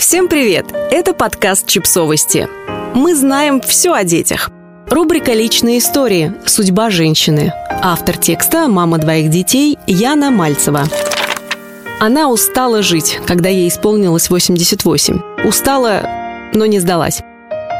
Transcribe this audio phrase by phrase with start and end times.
[0.00, 0.64] Всем привет!
[0.90, 2.48] Это подкаст «Чипсовости».
[2.94, 4.50] Мы знаем все о детях.
[4.88, 6.32] Рубрика «Личные истории.
[6.46, 7.52] Судьба женщины».
[7.82, 10.84] Автор текста «Мама двоих детей» Яна Мальцева.
[12.00, 15.20] Она устала жить, когда ей исполнилось 88.
[15.44, 16.02] Устала,
[16.54, 17.20] но не сдалась.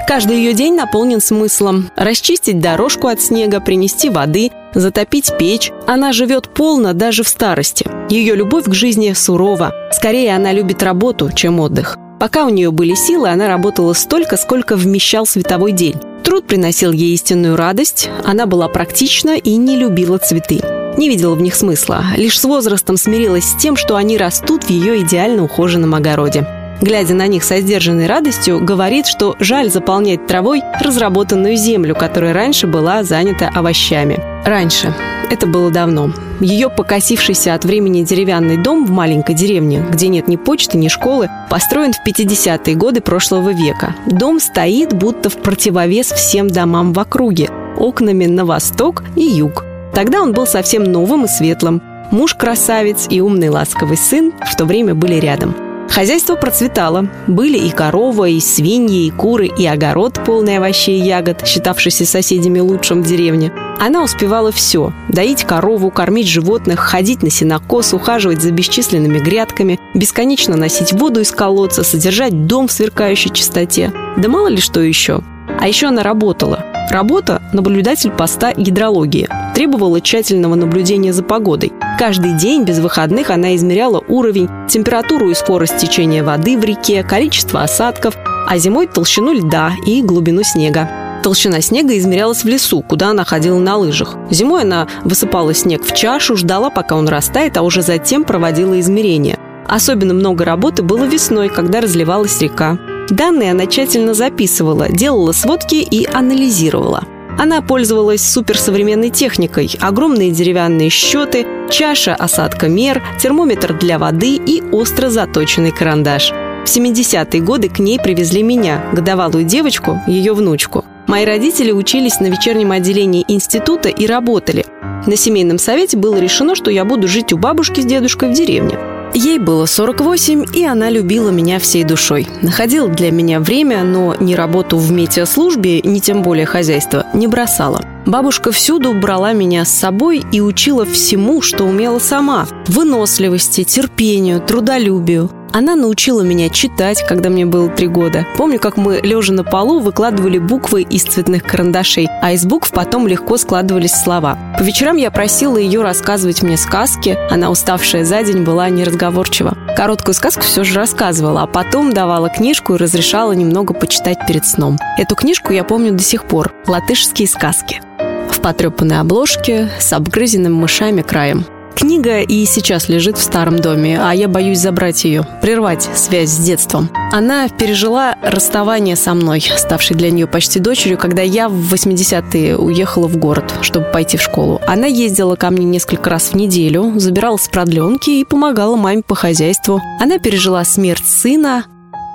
[0.06, 1.90] Каждый ее день наполнен смыслом.
[1.96, 5.72] Расчистить дорожку от снега, принести воды, затопить печь.
[5.86, 7.88] Она живет полно даже в старости.
[8.10, 9.72] Ее любовь к жизни сурова.
[9.90, 11.96] Скорее, она любит работу, чем отдых.
[12.20, 15.94] Пока у нее были силы, она работала столько, сколько вмещал световой день.
[16.22, 20.60] Труд приносил ей истинную радость, она была практична и не любила цветы.
[20.98, 24.70] Не видела в них смысла, лишь с возрастом смирилась с тем, что они растут в
[24.70, 26.46] ее идеально ухоженном огороде
[26.80, 32.66] глядя на них со сдержанной радостью, говорит, что жаль заполнять травой разработанную землю, которая раньше
[32.66, 34.18] была занята овощами.
[34.44, 34.94] Раньше.
[35.30, 36.12] Это было давно.
[36.40, 41.28] Ее покосившийся от времени деревянный дом в маленькой деревне, где нет ни почты, ни школы,
[41.48, 43.94] построен в 50-е годы прошлого века.
[44.06, 49.64] Дом стоит будто в противовес всем домам в округе, окнами на восток и юг.
[49.94, 51.80] Тогда он был совсем новым и светлым.
[52.10, 55.54] Муж красавец и умный ласковый сын в то время были рядом–
[55.90, 57.08] Хозяйство процветало.
[57.26, 62.60] Были и корова, и свиньи, и куры, и огород, полный овощей и ягод, считавшийся соседями
[62.60, 63.52] лучшим в деревне.
[63.80, 70.56] Она успевала все– доить корову, кормить животных, ходить на сенокос, ухаживать за бесчисленными грядками, бесконечно
[70.56, 73.92] носить воду из колодца, содержать дом в сверкающей чистоте.
[74.16, 75.22] Да мало ли что еще.
[75.60, 76.64] А еще она работала.
[76.90, 79.28] Работа– наблюдатель поста гидрологии.
[79.54, 81.72] Требовала тщательного наблюдения за погодой.
[82.00, 87.62] Каждый день без выходных она измеряла уровень, температуру и скорость течения воды в реке, количество
[87.62, 88.16] осадков,
[88.48, 91.20] а зимой толщину льда и глубину снега.
[91.22, 94.16] Толщина снега измерялась в лесу, куда она ходила на лыжах.
[94.30, 99.38] Зимой она высыпала снег в чашу, ждала, пока он растает, а уже затем проводила измерения.
[99.68, 102.78] Особенно много работы было весной, когда разливалась река.
[103.10, 107.04] Данные она тщательно записывала, делала сводки и анализировала.
[107.38, 115.08] Она пользовалась суперсовременной техникой, огромные деревянные счеты, чаша осадка мер, термометр для воды и остро
[115.08, 116.32] заточенный карандаш.
[116.64, 120.84] В 70-е годы к ней привезли меня, годовалую девочку, ее внучку.
[121.06, 124.66] Мои родители учились на вечернем отделении института и работали.
[125.06, 128.78] На семейном совете было решено, что я буду жить у бабушки с дедушкой в деревне.
[129.14, 132.28] Ей было 48, и она любила меня всей душой.
[132.42, 137.84] Находила для меня время, но ни работу в метеослужбе, ни тем более хозяйство не бросала.
[138.06, 142.46] Бабушка всюду брала меня с собой и учила всему, что умела сама.
[142.66, 145.30] Выносливости, терпению, трудолюбию.
[145.52, 148.24] Она научила меня читать, когда мне было три года.
[148.36, 153.08] Помню, как мы, лежа на полу, выкладывали буквы из цветных карандашей, а из букв потом
[153.08, 154.38] легко складывались слова.
[154.56, 157.18] По вечерам я просила ее рассказывать мне сказки.
[157.30, 159.56] Она, уставшая за день, была неразговорчива.
[159.76, 164.78] Короткую сказку все же рассказывала, а потом давала книжку и разрешала немного почитать перед сном.
[164.98, 166.54] Эту книжку я помню до сих пор.
[166.66, 167.82] «Латышские сказки»
[168.30, 171.44] в потрепанной обложке с обгрызенным мышами краем.
[171.80, 176.36] Книга и сейчас лежит в старом доме, а я боюсь забрать ее, прервать связь с
[176.36, 176.90] детством.
[177.10, 183.08] Она пережила расставание со мной, ставшей для нее почти дочерью, когда я в 80-е уехала
[183.08, 184.60] в город, чтобы пойти в школу.
[184.66, 189.14] Она ездила ко мне несколько раз в неделю, забирала с продленки и помогала маме по
[189.14, 189.80] хозяйству.
[189.98, 191.64] Она пережила смерть сына,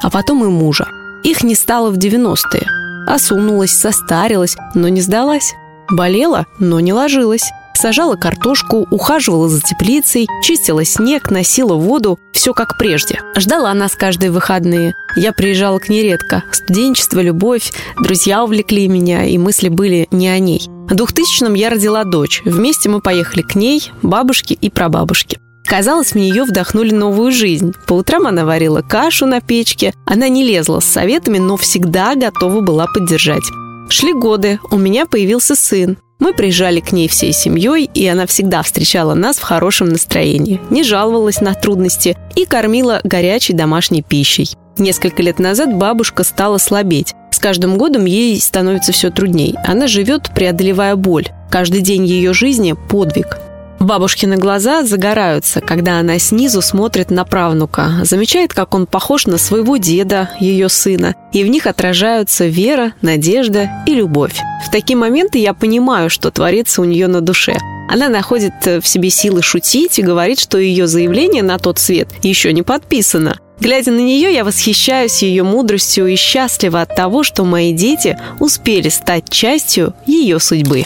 [0.03, 0.87] а потом и мужа.
[1.23, 2.67] Их не стало в 90-е.
[3.07, 5.55] Осунулась, состарилась, но не сдалась.
[5.89, 7.49] Болела, но не ложилась.
[7.75, 12.17] Сажала картошку, ухаживала за теплицей, чистила снег, носила воду.
[12.33, 13.19] Все как прежде.
[13.35, 14.93] Ждала нас каждые выходные.
[15.15, 16.43] Я приезжала к ней редко.
[16.51, 17.71] Студенчество, любовь,
[18.01, 20.61] друзья увлекли меня, и мысли были не о ней.
[20.67, 22.41] В 2000-м я родила дочь.
[22.45, 25.39] Вместе мы поехали к ней, бабушке и прабабушке.
[25.65, 27.73] Казалось, мне ее вдохнули новую жизнь.
[27.87, 29.93] По утрам она варила кашу на печке.
[30.05, 33.43] Она не лезла с советами, но всегда готова была поддержать.
[33.89, 35.97] Шли годы, у меня появился сын.
[36.19, 40.83] Мы приезжали к ней всей семьей, и она всегда встречала нас в хорошем настроении, не
[40.83, 44.55] жаловалась на трудности и кормила горячей домашней пищей.
[44.77, 47.13] Несколько лет назад бабушка стала слабеть.
[47.31, 49.55] С каждым годом ей становится все трудней.
[49.65, 51.27] Она живет, преодолевая боль.
[51.49, 53.39] Каждый день ее жизни– подвиг.
[53.79, 59.77] Бабушкины глаза загораются, когда она снизу смотрит на правнука, замечает, как он похож на своего
[59.77, 64.39] деда, ее сына, и в них отражаются вера, надежда и любовь.
[64.65, 67.57] В такие моменты я понимаю, что творится у нее на душе.
[67.87, 72.51] Она находит в себе силы шутить и говорит, что ее заявление на тот свет еще
[72.53, 73.37] не подписано.
[73.59, 78.89] Глядя на нее, я восхищаюсь ее мудростью и счастлива от того, что мои дети успели
[78.89, 80.85] стать частью ее судьбы.